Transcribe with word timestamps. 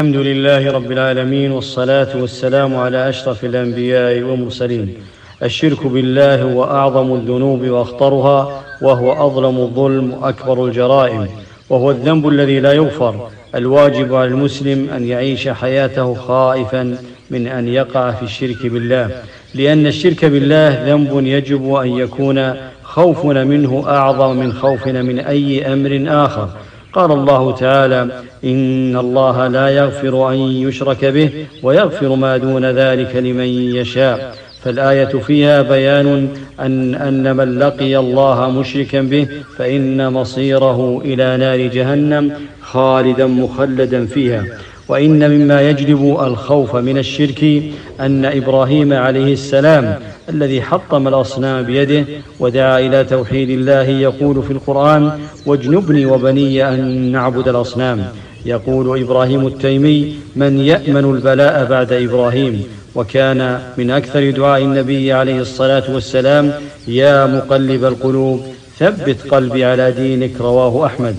الحمد 0.00 0.16
لله 0.16 0.72
رب 0.72 0.92
العالمين 0.92 1.52
والصلاة 1.52 2.08
والسلام 2.16 2.76
على 2.76 3.08
أشرف 3.08 3.44
الأنبياء 3.44 4.22
والمرسلين. 4.22 4.94
الشرك 5.42 5.86
بالله 5.86 6.42
هو 6.42 6.64
أعظم 6.64 7.14
الذنوب 7.14 7.68
وأخطرها 7.68 8.62
وهو 8.82 9.26
أظلم 9.26 9.56
الظلم 9.58 10.12
وأكبر 10.12 10.66
الجرائم 10.66 11.28
وهو 11.70 11.90
الذنب 11.90 12.28
الذي 12.28 12.60
لا 12.60 12.72
يغفر. 12.72 13.28
الواجب 13.54 14.14
على 14.14 14.28
المسلم 14.28 14.90
أن 14.90 15.08
يعيش 15.08 15.48
حياته 15.48 16.14
خائفا 16.14 16.96
من 17.30 17.46
أن 17.46 17.68
يقع 17.68 18.10
في 18.10 18.22
الشرك 18.22 18.66
بالله 18.66 19.22
لأن 19.54 19.86
الشرك 19.86 20.24
بالله 20.24 20.68
ذنب 20.86 21.26
يجب 21.26 21.74
أن 21.74 21.88
يكون 21.88 22.54
خوفنا 22.82 23.44
منه 23.44 23.84
أعظم 23.86 24.36
من 24.36 24.52
خوفنا 24.52 25.02
من 25.02 25.18
أي 25.18 25.72
أمر 25.72 26.04
آخر. 26.24 26.48
قال 26.92 27.12
الله 27.12 27.52
تعالى 27.52 28.08
إن 28.44 28.96
الله 28.96 29.46
لا 29.48 29.68
يغفر 29.68 30.32
أن 30.32 30.36
يشرك 30.36 31.04
به 31.04 31.30
ويغفر 31.62 32.14
ما 32.14 32.36
دون 32.36 32.64
ذلك 32.64 33.16
لمن 33.16 33.48
يشاء. 33.76 34.36
فالآية 34.62 35.04
فيها 35.18 35.62
بيان 35.62 36.28
أن, 36.60 36.94
أن 36.94 37.36
من 37.36 37.58
لقي 37.58 37.96
الله 37.98 38.50
مشركا 38.50 39.00
به 39.00 39.28
فإن 39.56 40.12
مصيره 40.12 41.02
إلى 41.04 41.36
نار 41.36 41.58
جهنم 41.66 42.32
خالدا 42.62 43.26
مخلدا 43.26 44.06
فيها. 44.06 44.44
وإن 44.90 45.30
مما 45.30 45.60
يجلب 45.70 46.18
الخوف 46.20 46.76
من 46.76 46.98
الشرك 46.98 47.62
أن 48.00 48.24
إبراهيم 48.24 48.92
عليه 48.92 49.32
السلام 49.32 49.98
الذي 50.28 50.62
حطم 50.62 51.08
الأصنام 51.08 51.62
بيده 51.62 52.04
ودعا 52.40 52.78
إلى 52.80 53.04
توحيد 53.04 53.50
الله 53.50 53.82
يقول 53.82 54.42
في 54.42 54.50
القرآن 54.50 55.10
واجنبني 55.46 56.06
وبني 56.06 56.68
أن 56.68 57.12
نعبد 57.12 57.48
الأصنام 57.48 58.04
يقول 58.46 59.00
إبراهيم 59.02 59.46
التيمي 59.46 60.14
من 60.36 60.58
يأمن 60.58 61.04
البلاء 61.14 61.64
بعد 61.64 61.92
إبراهيم 61.92 62.64
وكان 62.94 63.58
من 63.78 63.90
أكثر 63.90 64.30
دعاء 64.30 64.62
النبي 64.62 65.12
عليه 65.12 65.40
الصلاة 65.40 65.94
والسلام 65.94 66.52
يا 66.88 67.26
مقلب 67.26 67.84
القلوب 67.84 68.40
ثبت 68.78 69.16
قلبي 69.30 69.64
على 69.64 69.92
دينك 69.92 70.40
رواه 70.40 70.86
أحمد. 70.86 71.16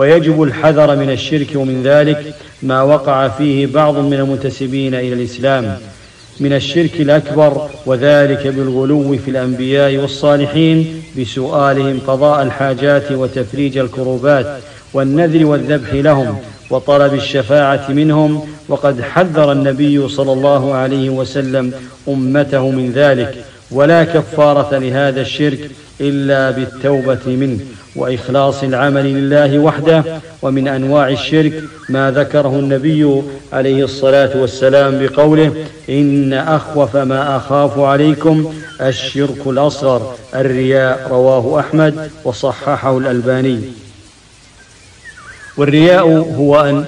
ويجب 0.00 0.42
الحذر 0.42 0.96
من 0.96 1.10
الشرك 1.10 1.48
ومن 1.54 1.82
ذلك 1.82 2.34
ما 2.62 2.82
وقع 2.82 3.28
فيه 3.28 3.66
بعض 3.66 3.96
من 3.98 4.14
المنتسبين 4.14 4.94
إلى 4.94 5.12
الإسلام. 5.12 5.78
من 6.40 6.52
الشرك 6.52 7.00
الأكبر 7.00 7.70
وذلك 7.86 8.46
بالغلو 8.46 9.18
في 9.24 9.30
الأنبياء 9.30 9.96
والصالحين 9.96 11.02
بسؤالهم 11.18 12.00
قضاء 12.06 12.42
الحاجات 12.42 13.12
وتفريج 13.12 13.78
الكروبات 13.78 14.46
والنذر 14.92 15.46
والذبح 15.46 15.94
لهم 15.94 16.38
وطلب 16.70 17.14
الشفاعة 17.14 17.90
منهم. 17.90 18.46
وقد 18.68 19.00
حذر 19.00 19.52
النبي 19.52 20.08
صلى 20.08 20.32
الله 20.32 20.74
عليه 20.74 21.10
وسلم 21.10 21.72
أمته 22.08 22.70
من 22.70 22.92
ذلك. 22.92 23.44
ولا 23.70 24.04
كفارة 24.04 24.78
لهذا 24.78 25.20
الشرك 25.20 25.70
إلا 26.00 26.50
بالتوبة 26.50 27.26
منه 27.26 27.58
وإخلاص 27.96 28.62
العمل 28.62 29.04
لله 29.04 29.58
وحده 29.58 30.04
ومن 30.42 30.68
أنواع 30.68 31.08
الشرك 31.08 31.62
ما 31.88 32.10
ذكره 32.10 32.58
النبي 32.58 33.22
عليه 33.52 33.84
الصلاة 33.84 34.40
والسلام 34.40 35.06
بقوله 35.06 35.52
إن 35.88 36.32
أخوف 36.32 36.96
ما 36.96 37.36
أخاف 37.36 37.78
عليكم 37.78 38.54
الشرك 38.80 39.46
الأصغر 39.46 40.14
الرياء 40.34 41.08
رواه 41.10 41.60
أحمد 41.60 42.10
وصححه 42.24 42.98
الألباني 42.98 43.60
والرياء 45.56 46.06
هو 46.38 46.60
أن 46.60 46.84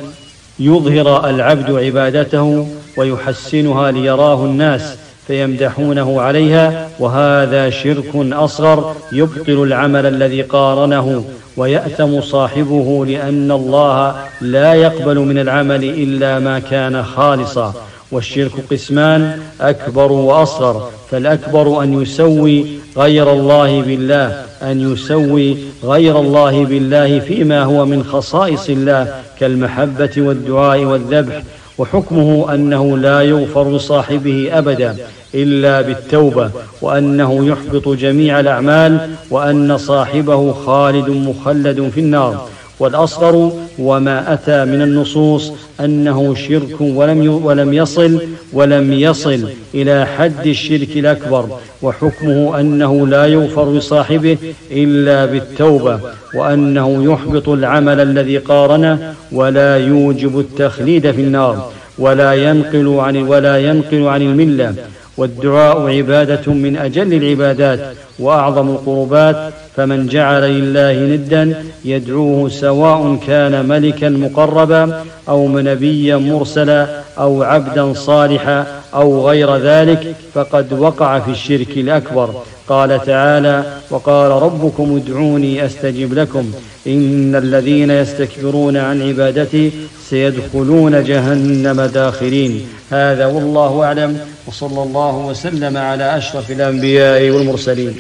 يظهر 0.59 1.31
العبد 1.31 1.71
عبادته 1.71 2.69
ويحسنها 2.97 3.91
ليراه 3.91 4.45
الناس 4.45 4.97
فيمدحونه 5.27 6.21
عليها 6.21 6.89
وهذا 6.99 7.71
شرك 7.71 8.11
أصغر 8.15 8.95
يبطل 9.13 9.63
العمل 9.63 10.07
الذي 10.07 10.43
قارنه 10.43 11.25
ويأثم 11.57 12.21
صاحبه 12.21 13.07
لأن 13.07 13.51
الله 13.51 14.15
لا 14.41 14.75
يقبل 14.75 15.19
من 15.19 15.39
العمل 15.39 15.85
إلا 15.85 16.39
ما 16.39 16.59
كان 16.59 17.03
خالصا 17.03 17.75
والشرك 18.13 18.53
قسمان 18.71 19.41
أكبر 19.61 20.13
وأصغر 20.13 20.91
فالأكبر 21.11 21.83
أن 21.83 22.03
يسوي 22.03 22.67
غير 22.97 23.33
الله 23.33 23.83
بالله 23.83 24.45
أن 24.63 24.93
يسوي 24.93 25.57
غير 25.85 26.21
الله 26.21 26.65
بالله 26.65 27.21
فيما 27.21 27.63
هو 27.63 27.85
من 27.85 28.05
خصائص 28.05 28.69
الله 28.69 29.15
كالمحبة 29.41 30.11
والدعاء 30.17 30.85
والذبح 30.85 31.43
وحكمه 31.83 32.55
أنه 32.55 32.99
لا 32.99 33.23
يغفر 33.23 33.77
لصاحبه 33.77 34.49
أبدا 34.53 34.97
إلا 35.35 35.81
بالتوبة 35.81 36.51
وأنه 36.83 37.47
يحبط 37.47 37.89
جميع 37.89 38.41
الأعمال 38.41 39.11
وأن 39.31 39.79
صاحبه 39.79 40.53
خالد 40.53 41.09
مخلد 41.11 41.91
في 41.95 42.01
النار. 42.01 42.49
والأصغر 42.83 43.53
وما 43.79 44.33
أتى 44.33 44.65
من 44.65 44.83
النصوص 44.83 45.53
أنه 45.81 46.35
شرك 46.35 46.81
ولم 46.81 47.41
ولم 47.45 47.75
يصل 47.75 48.21
ولم 48.53 48.93
يصل 48.93 49.49
إلى 49.75 50.07
حد 50.07 50.47
الشرك 50.47 50.97
الأكبر 50.97 51.47
وحكمه 51.83 52.61
أنه 52.61 53.07
لا 53.07 53.27
يغفر 53.27 53.73
لصاحبه 53.73 54.37
إلا 54.71 55.27
بالتوبة 55.27 56.01
وأنه 56.35 57.13
يحبط 57.13 57.49
العمل 57.49 58.01
الذي 58.01 58.39
قارنه 58.39 59.15
ولا 59.33 59.77
يوجب 59.77 60.39
التخليد 60.39 61.11
في 61.11 61.21
النار 61.21 61.71
ولا 61.99 62.35
ينقل 62.35 62.89
عن 62.99 63.17
ولا 63.17 63.59
ينقل 63.59 64.03
عن 64.03 64.23
الملة. 64.23 64.75
والدعاء 65.17 65.89
عبادة 65.89 66.53
من 66.53 66.77
أجل 66.77 67.15
العبادات 67.15 67.81
وأعظم 68.19 68.69
القربات 68.69 69.53
فمن 69.77 70.07
جعل 70.07 70.43
لله 70.43 71.15
ندا 71.15 71.65
يدعوه 71.85 72.49
سواء 72.49 73.19
كان 73.27 73.69
ملكا 73.69 74.09
مقربا 74.09 75.05
أو 75.29 75.59
نبيا 75.59 76.17
مرسلا 76.17 77.03
أو 77.19 77.43
عبدا 77.43 77.93
صالحا 77.93 78.67
أو 78.95 79.29
غير 79.29 79.57
ذلك 79.57 80.15
فقد 80.35 80.73
وقع 80.73 81.19
في 81.19 81.31
الشرك 81.31 81.71
الأكبر. 81.77 82.35
قال 82.69 83.05
تعالى 83.07 83.65
وقال 83.91 84.31
ربكم 84.31 84.97
ادعوني 84.97 85.67
أستجب 85.67 86.15
لكم 86.15 86.53
إن 86.87 87.35
الذين 87.35 87.91
يستكبرون 87.91 88.77
عن 88.77 89.03
عبادتي 89.09 89.73
سيدخلون 90.09 91.05
جهنم 91.05 91.81
داخرين. 91.81 92.67
هذا 92.91 93.27
والله 93.27 93.85
أعلم 93.85 94.19
وصلى 94.47 94.83
الله 94.83 95.17
وسلم 95.17 95.77
على 95.77 96.17
أشرف 96.17 96.51
الأنبياء 96.51 97.31
والمرسلين. 97.31 97.91